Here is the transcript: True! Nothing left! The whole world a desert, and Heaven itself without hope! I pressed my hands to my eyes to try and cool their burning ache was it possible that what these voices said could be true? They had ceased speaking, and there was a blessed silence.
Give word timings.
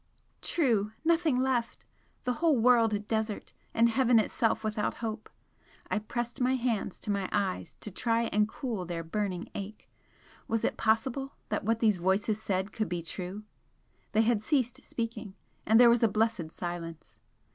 True! 0.41 0.93
Nothing 1.05 1.41
left! 1.43 1.85
The 2.23 2.33
whole 2.41 2.57
world 2.57 2.91
a 2.91 2.97
desert, 2.97 3.53
and 3.71 3.87
Heaven 3.87 4.17
itself 4.17 4.63
without 4.63 4.95
hope! 4.95 5.29
I 5.91 5.99
pressed 5.99 6.41
my 6.41 6.55
hands 6.55 6.97
to 7.01 7.11
my 7.11 7.29
eyes 7.31 7.75
to 7.81 7.91
try 7.91 8.23
and 8.33 8.47
cool 8.47 8.83
their 8.83 9.03
burning 9.03 9.49
ache 9.53 9.87
was 10.47 10.65
it 10.65 10.75
possible 10.75 11.35
that 11.49 11.65
what 11.65 11.81
these 11.81 11.97
voices 11.99 12.41
said 12.41 12.73
could 12.73 12.89
be 12.89 13.03
true? 13.03 13.43
They 14.13 14.23
had 14.23 14.41
ceased 14.41 14.83
speaking, 14.83 15.35
and 15.67 15.79
there 15.79 15.87
was 15.87 16.01
a 16.01 16.07
blessed 16.07 16.51
silence. 16.51 17.19